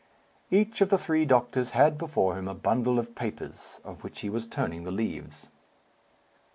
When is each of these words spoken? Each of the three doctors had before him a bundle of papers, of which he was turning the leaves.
Each 0.49 0.81
of 0.81 0.89
the 0.89 0.97
three 0.97 1.25
doctors 1.25 1.73
had 1.73 1.99
before 1.99 2.35
him 2.35 2.47
a 2.47 2.55
bundle 2.55 2.97
of 2.97 3.13
papers, 3.13 3.79
of 3.83 4.03
which 4.03 4.21
he 4.21 4.31
was 4.31 4.47
turning 4.47 4.83
the 4.83 4.89
leaves. 4.89 5.47